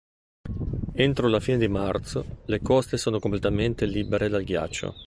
Entro 0.95 1.27
la 1.29 1.39
fine 1.39 1.59
di 1.59 1.67
marzo, 1.67 2.39
le 2.45 2.59
coste 2.59 2.97
sono 2.97 3.19
completamente 3.19 3.85
libere 3.85 4.29
dal 4.29 4.43
ghiaccio. 4.43 4.95